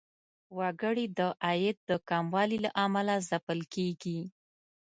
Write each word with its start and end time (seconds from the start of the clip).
وګړي 0.57 1.05
د 1.17 1.19
عاید 1.45 1.77
د 1.89 1.91
کموالي 2.09 2.57
له 2.65 2.71
امله 2.85 3.15
ځپل 3.29 3.59
کیږي. 3.73 4.19